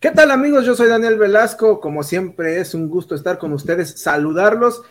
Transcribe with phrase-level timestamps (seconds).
[0.00, 0.64] ¿Qué tal amigos?
[0.64, 1.80] Yo soy Daniel Velasco.
[1.80, 4.82] Como siempre es un gusto estar con ustedes, saludarlos.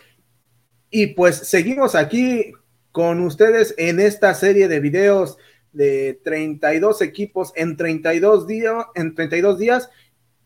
[0.90, 2.52] Y pues seguimos aquí
[2.92, 5.38] con ustedes en esta serie de videos
[5.72, 9.88] de 32 equipos en 32, días, en 32 días.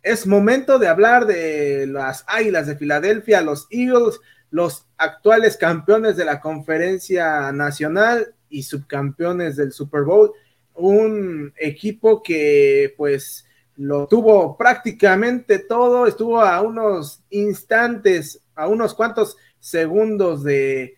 [0.00, 4.20] Es momento de hablar de las Águilas de Filadelfia, los Eagles,
[4.52, 10.30] los actuales campeones de la conferencia nacional y subcampeones del Super Bowl.
[10.74, 13.44] Un equipo que pues
[13.76, 20.96] lo tuvo prácticamente todo, estuvo a unos instantes, a unos cuantos segundos de,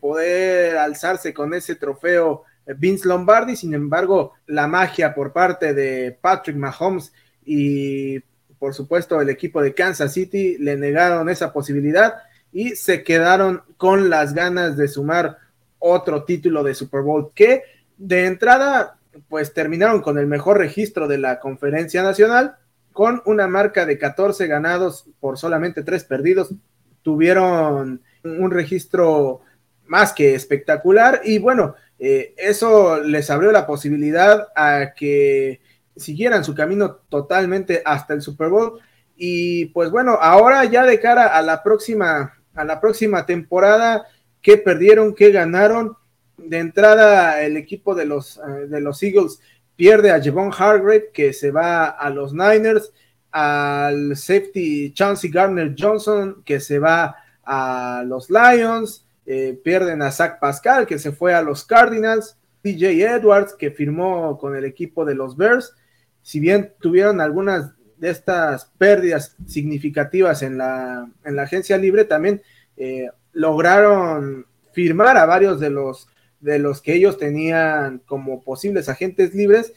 [0.00, 2.42] poder alzarse con ese trofeo
[2.76, 7.12] Vince Lombardi, sin embargo, la magia por parte de Patrick Mahomes
[7.44, 8.18] y
[8.58, 12.14] por supuesto el equipo de Kansas City le negaron esa posibilidad
[12.52, 15.38] y se quedaron con las ganas de sumar
[15.78, 17.62] otro título de Super Bowl que
[17.98, 22.56] de entrada pues terminaron con el mejor registro de la conferencia nacional,
[22.92, 26.54] con una marca de 14 ganados por solamente 3 perdidos.
[27.02, 29.40] Tuvieron un registro
[29.86, 35.60] más que espectacular y bueno, eh, eso les abrió la posibilidad a que
[35.96, 38.80] siguieran su camino totalmente hasta el Super Bowl.
[39.16, 44.06] Y pues bueno, ahora ya de cara a la próxima, a la próxima temporada,
[44.42, 45.14] ¿qué perdieron?
[45.14, 45.96] ¿Qué ganaron?
[46.36, 49.40] De entrada el equipo de los, eh, de los Eagles
[49.76, 52.92] pierde a Javon Hargrave que se va a los Niners,
[53.30, 60.38] al safety Chauncey Gardner Johnson que se va a los Lions, eh, pierden a Zach
[60.38, 65.14] Pascal que se fue a los Cardinals, DJ Edwards que firmó con el equipo de
[65.14, 65.74] los Bears,
[66.22, 72.42] si bien tuvieron algunas de estas pérdidas significativas en la, en la agencia libre, también
[72.76, 76.08] eh, lograron firmar a varios de los
[76.44, 79.72] de los que ellos tenían como posibles agentes libres.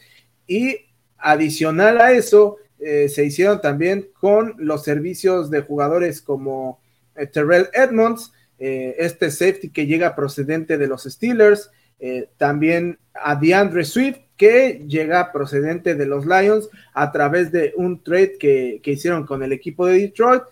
[0.46, 0.86] Y
[1.18, 6.80] adicional a eso eh, se hicieron también con los servicios de jugadores como
[7.16, 11.70] eh, Terrell Edmonds, eh, este safety que llega procedente de los Steelers,
[12.36, 18.38] también a DeAndre Swift que llega procedente de los Lions a través de un trade
[18.38, 20.44] que, que hicieron con el equipo de Detroit,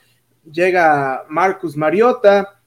[0.50, 2.60] llega Marcus Mariota,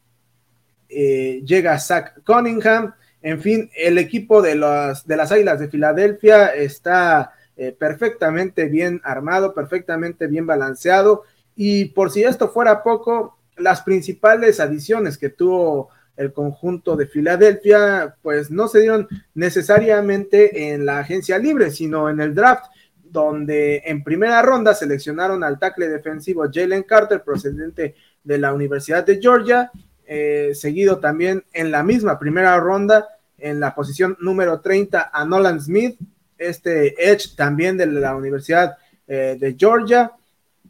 [0.88, 7.34] llega Zach Cunningham, en fin, el equipo de, las, de las Águilas de Filadelfia está
[7.58, 11.24] eh, perfectamente bien armado, perfectamente bien balanceado.
[11.56, 18.16] Y por si esto fuera poco, las principales adiciones que tuvo el conjunto de Filadelfia,
[18.22, 22.66] pues no se dieron necesariamente en la agencia libre, sino en el draft,
[23.04, 29.20] donde en primera ronda seleccionaron al tackle defensivo Jalen Carter, procedente de la Universidad de
[29.22, 29.72] Georgia,
[30.12, 35.62] eh, seguido también en la misma primera ronda, en la posición número 30 a Nolan
[35.62, 36.00] Smith,
[36.36, 38.76] este Edge también de la Universidad
[39.08, 40.14] eh, de Georgia.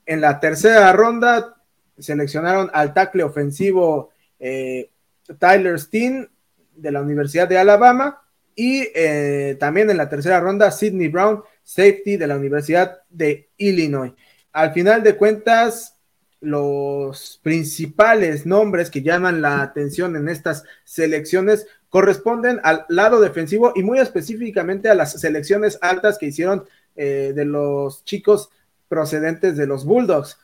[0.06, 1.56] En la tercera ronda
[1.98, 4.10] seleccionaron al tackle ofensivo
[4.42, 4.90] eh,
[5.40, 6.28] Tyler Steen
[6.76, 8.22] de la Universidad de Alabama
[8.54, 8.88] y
[9.58, 14.12] también en la tercera ronda Sidney Brown, safety de la Universidad de Illinois.
[14.52, 15.96] Al final de cuentas,
[16.42, 23.84] los principales nombres que llaman la atención en estas selecciones corresponden al lado defensivo y
[23.84, 28.50] muy específicamente a las selecciones altas que hicieron eh, de los chicos
[28.88, 30.40] procedentes de los Bulldogs,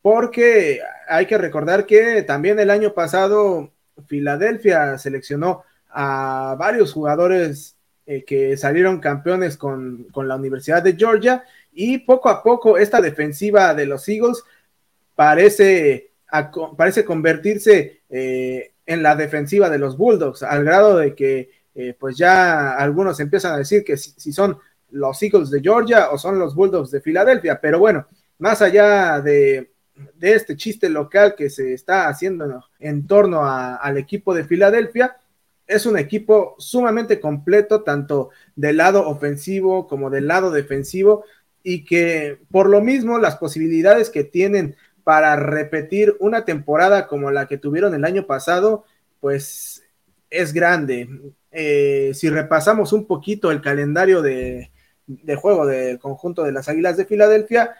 [0.00, 3.70] porque hay que recordar que también el año pasado
[4.06, 7.76] Filadelfia seleccionó a varios jugadores
[8.06, 13.00] eh, que salieron campeones con, con la Universidad de Georgia y poco a poco esta
[13.00, 14.42] defensiva de los Eagles
[15.14, 16.12] parece,
[16.76, 22.16] parece convertirse eh, en la defensiva de los Bulldogs, al grado de que eh, pues
[22.16, 24.58] ya algunos empiezan a decir que si, son
[24.90, 28.06] los Eagles de Georgia o son los Bulldogs de Filadelfia, pero bueno,
[28.38, 29.70] más allá de,
[30.20, 35.16] este chiste local que se está haciendo en torno al equipo de Filadelfia,
[35.66, 41.24] es un equipo sumamente completo, tanto del lado ofensivo como del lado defensivo,
[41.62, 47.46] y que por lo mismo las posibilidades que tienen para repetir una temporada como la
[47.46, 48.84] que tuvieron el año pasado,
[49.20, 49.82] pues
[50.30, 51.08] es grande.
[51.50, 54.70] Eh, si repasamos un poquito el calendario de,
[55.36, 57.74] juego del conjunto de las Águilas de Filadelfia,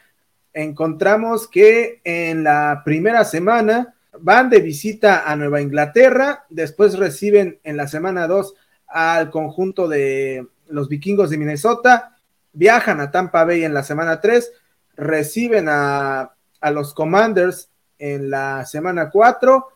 [0.52, 7.78] encontramos que en la primera semana van de visita a Nueva Inglaterra, después reciben en
[7.78, 8.54] la semana 2
[8.88, 12.18] al conjunto de los vikingos de Minnesota,
[12.52, 14.52] viajan a Tampa Bay en la semana 3,
[14.96, 17.68] reciben a a los Commanders
[17.98, 19.68] en la semana 4,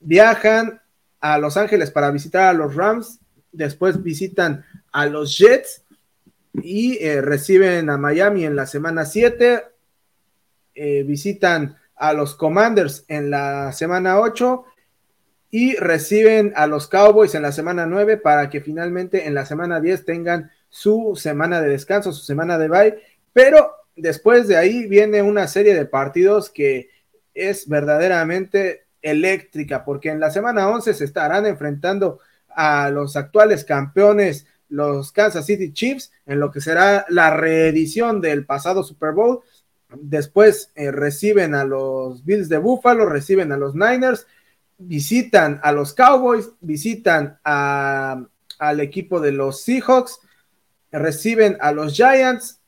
[0.00, 0.80] viajan
[1.20, 3.20] a Los Ángeles para visitar a los Rams,
[3.52, 5.84] después visitan a los Jets
[6.54, 9.64] y eh, reciben a Miami en la semana 7,
[10.74, 14.64] eh, visitan a los Commanders en la semana 8
[15.50, 19.80] y reciben a los Cowboys en la semana 9 para que finalmente en la semana
[19.80, 25.22] 10 tengan su semana de descanso, su semana de bye, pero después de ahí viene
[25.22, 26.90] una serie de partidos que
[27.34, 34.46] es verdaderamente eléctrica, porque en la semana 11 se estarán enfrentando a los actuales campeones,
[34.68, 39.42] los Kansas City Chiefs, en lo que será la reedición del pasado Super Bowl,
[39.98, 44.26] Después eh, reciben a los Bills de Buffalo, reciben a los Niners,
[44.78, 50.20] visitan a los Cowboys, visitan al equipo de los Seahawks,
[50.92, 52.59] reciben a los Giants,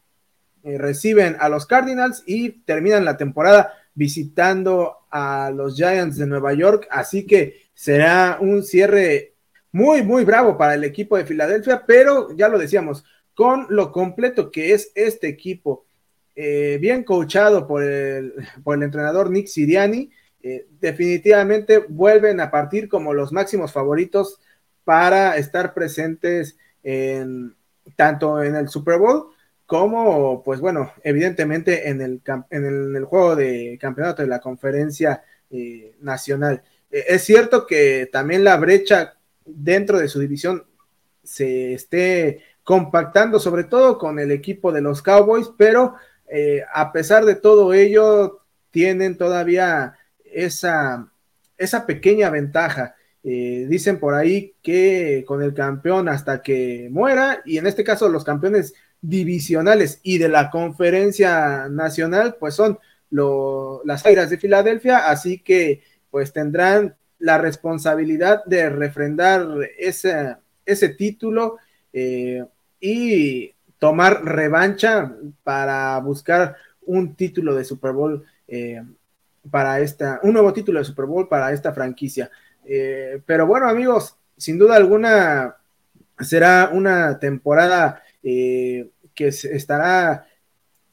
[0.64, 6.54] eh, reciben a los Cardinals y terminan la temporada visitando a los Giants de Nueva
[6.54, 6.86] York.
[6.90, 9.34] Así que será un cierre
[9.72, 13.04] muy, muy bravo para el equipo de Filadelfia, pero ya lo decíamos,
[13.34, 15.84] con lo completo que es este equipo
[16.34, 20.10] eh, bien coachado por el, por el, entrenador Nick Siriani,
[20.42, 24.40] eh, definitivamente vuelven a partir como los máximos favoritos
[24.84, 27.54] para estar presentes en,
[27.96, 29.32] tanto en el Super Bowl
[29.66, 32.20] como, pues bueno, evidentemente en el,
[32.50, 36.62] en el, juego de campeonato de la conferencia eh, nacional.
[36.90, 39.14] es cierto que también la brecha
[39.44, 40.64] dentro de su división
[41.22, 45.94] se esté compactando, sobre todo con el equipo de los Cowboys, pero
[46.28, 51.10] eh, a pesar de todo ello, tienen todavía esa,
[51.58, 52.96] esa pequeña ventaja.
[53.24, 58.08] Eh, dicen por ahí que con el campeón hasta que muera, y en este caso
[58.08, 62.78] los campeones divisionales y de la conferencia nacional, pues son
[63.84, 69.46] las Águilas de Filadelfia, así que pues tendrán la responsabilidad de refrendar
[69.78, 71.58] ese, ese título
[71.92, 72.44] eh,
[72.80, 78.82] y tomar revancha para buscar un título de Super Bowl eh,
[79.50, 82.30] para esta, un nuevo título de Super Bowl para esta franquicia.
[82.64, 85.56] Eh, pero bueno, amigos, sin duda alguna
[86.20, 90.26] será una temporada eh, que se estará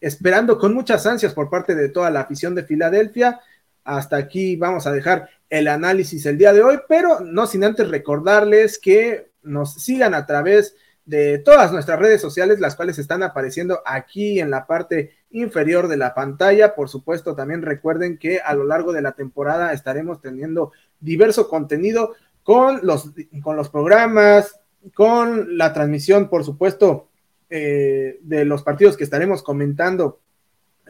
[0.02, 3.40] esperando con muchas ansias por parte de toda la afición de Filadelfia.
[3.84, 7.90] Hasta aquí vamos a dejar el análisis el día de hoy, pero no sin antes
[7.90, 13.82] recordarles que nos sigan a través de todas nuestras redes sociales, las cuales están apareciendo
[13.84, 16.76] aquí en la parte inferior de la pantalla.
[16.76, 22.14] Por supuesto, también recuerden que a lo largo de la temporada estaremos teniendo diverso contenido
[22.44, 23.12] con los,
[23.42, 24.60] con los programas,
[24.94, 27.09] con la transmisión, por supuesto,
[27.50, 30.20] eh, de los partidos que estaremos comentando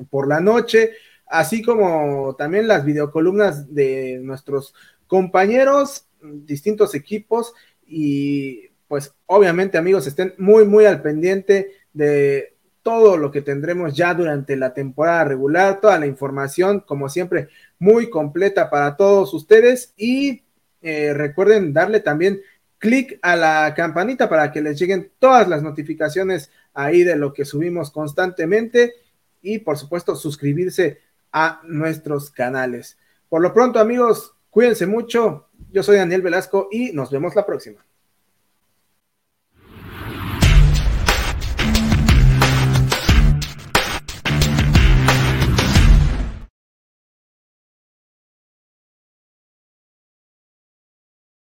[0.09, 0.91] por la noche,
[1.25, 4.73] así como también las videocolumnas de nuestros
[5.07, 7.53] compañeros, distintos equipos
[7.85, 14.13] y pues obviamente amigos estén muy, muy al pendiente de todo lo que tendremos ya
[14.13, 19.93] durante la temporada regular, toda la información, como siempre, muy completa para todos ustedes.
[19.95, 20.43] Y
[20.81, 22.41] eh, recuerden darle también
[22.79, 27.45] clic a la campanita para que les lleguen todas las notificaciones ahí de lo que
[27.45, 28.93] subimos constantemente
[29.41, 32.97] y por supuesto suscribirse a nuestros canales.
[33.27, 37.85] Por lo pronto amigos, cuídense mucho, yo soy Daniel Velasco y nos vemos la próxima.